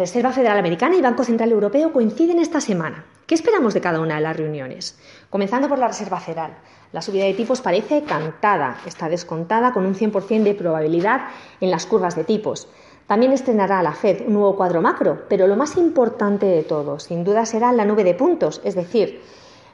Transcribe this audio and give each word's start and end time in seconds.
Reserva 0.00 0.32
Federal 0.32 0.56
Americana 0.56 0.96
y 0.96 1.02
Banco 1.02 1.24
Central 1.24 1.52
Europeo 1.52 1.92
coinciden 1.92 2.38
esta 2.38 2.62
semana. 2.62 3.04
¿Qué 3.26 3.34
esperamos 3.34 3.74
de 3.74 3.82
cada 3.82 4.00
una 4.00 4.14
de 4.14 4.22
las 4.22 4.34
reuniones? 4.34 4.98
Comenzando 5.28 5.68
por 5.68 5.78
la 5.78 5.88
Reserva 5.88 6.18
Federal. 6.18 6.56
La 6.90 7.02
subida 7.02 7.26
de 7.26 7.34
tipos 7.34 7.60
parece 7.60 8.02
cantada, 8.04 8.78
está 8.86 9.10
descontada 9.10 9.74
con 9.74 9.84
un 9.84 9.94
100% 9.94 10.42
de 10.42 10.54
probabilidad 10.54 11.26
en 11.60 11.70
las 11.70 11.84
curvas 11.84 12.16
de 12.16 12.24
tipos. 12.24 12.66
También 13.06 13.32
estrenará 13.32 13.82
la 13.82 13.92
Fed 13.92 14.22
un 14.26 14.32
nuevo 14.32 14.56
cuadro 14.56 14.80
macro, 14.80 15.26
pero 15.28 15.46
lo 15.46 15.56
más 15.56 15.76
importante 15.76 16.46
de 16.46 16.62
todo, 16.62 16.98
sin 16.98 17.22
duda, 17.22 17.44
será 17.44 17.70
la 17.70 17.84
nube 17.84 18.02
de 18.02 18.14
puntos, 18.14 18.62
es 18.64 18.76
decir, 18.76 19.20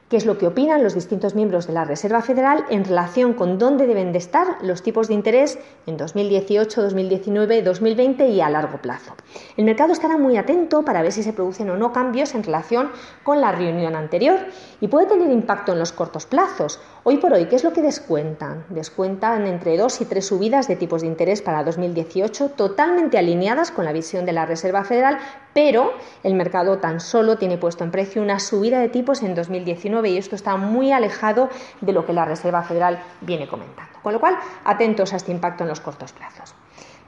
qué 0.09 0.17
es 0.17 0.25
lo 0.25 0.39
que 0.39 0.47
opinan 0.47 0.85
los 0.85 0.95
distintos 0.95 1.35
miembros 1.35 1.67
de 1.67 1.73
la 1.73 1.85
Reserva 1.85 2.23
Federal 2.23 2.65
en 2.71 2.85
relación 2.85 3.35
con 3.35 3.59
dónde 3.59 3.87
deben 3.87 4.13
de 4.13 4.19
estar 4.19 4.59
los 4.63 4.83
tipos 4.83 5.09
de 5.09 5.15
interés 5.15 5.59
en 5.87 5.97
2018, 5.97 6.83
2019, 6.83 7.63
2020 7.63 8.29
y 8.29 8.41
a 8.41 8.49
largo 8.49 8.79
plazo. 8.79 9.15
El 9.57 9.65
mercado 9.65 9.93
estará 9.93 10.17
muy 10.17 10.37
atento 10.37 10.85
para 10.85 11.03
ver 11.03 11.11
si 11.11 11.25
se 11.25 11.33
producen 11.33 11.71
o 11.71 11.77
no 11.77 11.93
cambios 11.93 12.35
en 12.35 12.45
relación 12.45 12.91
con 13.25 13.41
la 13.41 13.51
reunión 13.51 13.97
anterior 13.97 14.39
y 14.81 14.89
puede 14.89 15.07
tener 15.07 15.31
impacto 15.31 15.73
en 15.73 15.81
los 15.81 15.93
cortos 15.93 16.27
plazos. 16.27 16.81
Hoy 17.03 17.17
por 17.17 17.33
hoy, 17.33 17.47
¿qué 17.47 17.57
es 17.57 17.65
lo 17.65 17.73
que 17.73 17.83
descuentan? 17.83 18.65
Descuentan 18.69 19.47
entre 19.47 19.77
dos 19.77 20.01
y 20.01 20.05
tres 20.05 20.27
subidas 20.27 20.69
de 20.69 20.77
tipos 20.77 21.03
de 21.03 21.09
interés 21.09 21.43
para 21.43 21.65
2018 21.65 22.51
totalmente 22.51 23.19
alineadas 23.19 23.73
con 23.73 23.85
la 23.85 23.93
visión 23.93 24.25
de 24.25 24.33
la 24.33 24.47
Reserva 24.47 24.85
Federal, 24.85 25.19
pero 25.57 25.95
el 26.23 26.35
mercado 26.35 26.77
tan 26.77 27.01
solo 27.01 27.39
tiene 27.39 27.57
puesto 27.57 27.83
en 27.83 27.91
precio 27.91 28.21
una 28.21 28.41
subida 28.41 28.79
de 28.79 28.91
tipos 28.91 29.23
en 29.23 29.35
2019 29.35 30.11
y 30.11 30.19
esto 30.19 30.37
está 30.37 30.59
muy 30.59 30.93
alejado 30.93 31.49
de 31.81 31.95
lo 31.95 32.05
que 32.05 32.13
la 32.13 32.27
Reserva 32.27 32.63
Federal 32.63 33.03
viene 33.23 33.49
comentando. 33.49 33.99
Con 34.03 34.13
lo 34.13 34.21
cual, 34.21 34.37
atentos 34.65 35.15
a 35.15 35.17
este 35.17 35.33
impacto 35.33 35.63
en 35.65 35.71
los 35.71 35.81
cortos 35.81 36.13
plazos. 36.13 36.55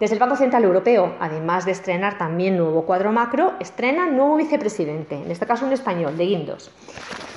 Desde 0.00 0.14
el 0.14 0.18
Banco 0.18 0.36
Central 0.36 0.64
Europeo, 0.64 1.16
además 1.20 1.66
de 1.66 1.72
estrenar 1.72 2.16
también 2.16 2.56
nuevo 2.56 2.86
cuadro 2.86 3.12
macro, 3.12 3.52
estrena 3.60 4.06
nuevo 4.06 4.36
vicepresidente, 4.36 5.16
en 5.16 5.30
este 5.30 5.44
caso 5.44 5.66
un 5.66 5.74
español, 5.74 6.16
de 6.16 6.24
Guindos. 6.24 6.70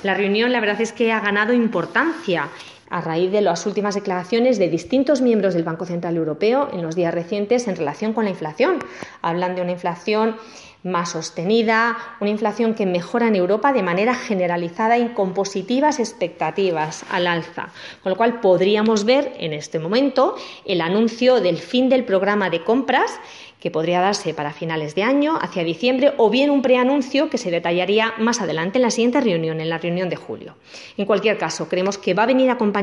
La 0.02 0.14
reunión, 0.14 0.50
la 0.50 0.60
verdad 0.60 0.80
es 0.80 0.92
que 0.92 1.12
ha 1.12 1.20
ganado 1.20 1.52
importancia 1.52 2.48
a 2.92 3.00
raíz 3.00 3.32
de 3.32 3.40
las 3.40 3.66
últimas 3.66 3.94
declaraciones 3.94 4.58
de 4.58 4.68
distintos 4.68 5.22
miembros 5.22 5.54
del 5.54 5.64
Banco 5.64 5.86
Central 5.86 6.16
Europeo 6.16 6.68
en 6.72 6.82
los 6.82 6.94
días 6.94 7.14
recientes 7.14 7.66
en 7.66 7.74
relación 7.74 8.12
con 8.12 8.24
la 8.24 8.30
inflación. 8.30 8.78
Hablan 9.22 9.56
de 9.56 9.62
una 9.62 9.72
inflación 9.72 10.36
más 10.84 11.10
sostenida, 11.12 11.96
una 12.20 12.30
inflación 12.30 12.74
que 12.74 12.86
mejora 12.86 13.28
en 13.28 13.36
Europa 13.36 13.72
de 13.72 13.82
manera 13.82 14.14
generalizada 14.14 14.98
y 14.98 15.10
con 15.10 15.32
positivas 15.32 16.00
expectativas 16.00 17.04
al 17.10 17.28
alza, 17.28 17.68
con 18.02 18.10
lo 18.10 18.16
cual 18.16 18.40
podríamos 18.40 19.04
ver 19.04 19.32
en 19.38 19.52
este 19.52 19.78
momento 19.78 20.34
el 20.64 20.80
anuncio 20.80 21.40
del 21.40 21.58
fin 21.58 21.88
del 21.88 22.04
programa 22.04 22.50
de 22.50 22.64
compras 22.64 23.18
que 23.62 23.70
podría 23.70 24.00
darse 24.00 24.34
para 24.34 24.52
finales 24.52 24.96
de 24.96 25.04
año, 25.04 25.38
hacia 25.40 25.62
diciembre, 25.62 26.14
o 26.16 26.30
bien 26.30 26.50
un 26.50 26.62
preanuncio 26.62 27.30
que 27.30 27.38
se 27.38 27.52
detallaría 27.52 28.12
más 28.18 28.40
adelante 28.40 28.78
en 28.78 28.82
la 28.82 28.90
siguiente 28.90 29.20
reunión, 29.20 29.60
en 29.60 29.68
la 29.68 29.78
reunión 29.78 30.08
de 30.08 30.16
julio. 30.16 30.56
En 30.96 31.06
cualquier 31.06 31.38
caso, 31.38 31.68
creemos 31.68 31.96
que 31.96 32.12
va 32.12 32.24
a 32.24 32.26
venir 32.26 32.50
acompañado 32.50 32.81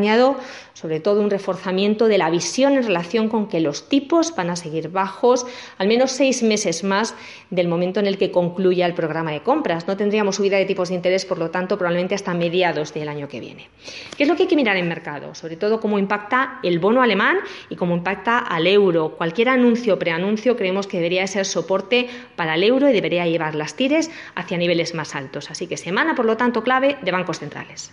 sobre 0.74 1.00
todo 1.00 1.22
un 1.22 1.30
reforzamiento 1.30 2.08
de 2.08 2.18
la 2.18 2.30
visión 2.30 2.74
en 2.74 2.84
relación 2.84 3.28
con 3.28 3.48
que 3.48 3.60
los 3.60 3.90
tipos 3.90 4.34
van 4.36 4.50
a 4.50 4.56
seguir 4.56 4.90
bajos 4.90 5.46
al 5.78 5.88
menos 5.88 6.12
seis 6.12 6.42
meses 6.42 6.84
más 6.84 7.16
del 7.50 7.68
momento 7.68 8.00
en 8.00 8.08
el 8.08 8.18
que 8.18 8.32
concluya 8.32 8.86
el 8.86 8.94
programa 8.94 9.32
de 9.32 9.42
compras. 9.42 9.88
No 9.88 9.98
tendríamos 9.98 10.38
subida 10.38 10.58
de 10.58 10.66
tipos 10.66 10.90
de 10.90 10.96
interés, 10.96 11.26
por 11.26 11.38
lo 11.38 11.52
tanto, 11.52 11.78
probablemente 11.78 12.16
hasta 12.16 12.34
mediados 12.34 12.94
del 12.94 13.10
año 13.10 13.28
que 13.28 13.40
viene. 13.40 13.70
¿Qué 14.16 14.24
es 14.24 14.30
lo 14.30 14.36
que 14.36 14.44
hay 14.44 14.48
que 14.48 14.56
mirar 14.56 14.78
en 14.78 14.88
mercado? 14.88 15.36
Sobre 15.36 15.58
todo 15.58 15.80
cómo 15.80 16.00
impacta 16.00 16.60
el 16.64 16.80
bono 16.80 17.02
alemán 17.02 17.38
y 17.70 17.76
cómo 17.76 17.96
impacta 17.96 18.40
al 18.40 18.68
euro. 18.68 19.16
Cualquier 19.18 19.50
anuncio 19.50 19.96
o 19.96 20.00
preanuncio 20.00 20.56
creemos 20.56 20.88
que 20.88 20.98
debería 20.98 21.28
ser 21.28 21.46
soporte 21.46 22.08
para 22.36 22.56
el 22.56 22.64
euro 22.64 22.90
y 22.90 22.94
debería 22.94 23.28
llevar 23.28 23.56
las 23.56 23.76
tires 23.76 24.12
hacia 24.36 24.58
niveles 24.58 24.94
más 24.96 25.16
altos. 25.16 25.52
Así 25.52 25.68
que 25.68 25.78
semana, 25.78 26.16
por 26.16 26.26
lo 26.26 26.38
tanto, 26.38 26.64
clave 26.64 26.98
de 27.02 27.12
bancos 27.12 27.40
centrales. 27.40 27.92